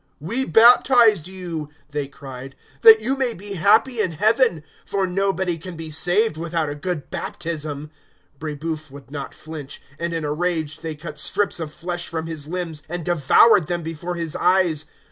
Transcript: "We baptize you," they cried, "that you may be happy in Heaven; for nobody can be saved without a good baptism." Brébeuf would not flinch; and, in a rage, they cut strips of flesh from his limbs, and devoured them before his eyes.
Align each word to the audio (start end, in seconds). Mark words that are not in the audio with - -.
"We 0.19 0.45
baptize 0.45 1.27
you," 1.27 1.69
they 1.91 2.07
cried, 2.07 2.55
"that 2.81 3.01
you 3.01 3.15
may 3.15 3.35
be 3.35 3.53
happy 3.53 3.99
in 3.99 4.13
Heaven; 4.13 4.63
for 4.83 5.05
nobody 5.05 5.59
can 5.59 5.75
be 5.75 5.91
saved 5.91 6.37
without 6.37 6.69
a 6.69 6.73
good 6.73 7.11
baptism." 7.11 7.91
Brébeuf 8.39 8.89
would 8.89 9.11
not 9.11 9.35
flinch; 9.35 9.79
and, 9.99 10.11
in 10.11 10.25
a 10.25 10.33
rage, 10.33 10.79
they 10.79 10.95
cut 10.95 11.19
strips 11.19 11.59
of 11.59 11.71
flesh 11.71 12.07
from 12.07 12.25
his 12.25 12.47
limbs, 12.47 12.81
and 12.89 13.05
devoured 13.05 13.67
them 13.67 13.83
before 13.83 14.15
his 14.15 14.35
eyes. 14.35 14.87